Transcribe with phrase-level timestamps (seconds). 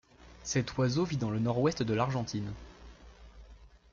[0.41, 2.51] Cet oiseau vit dans le nord-ouest de l'Argentine.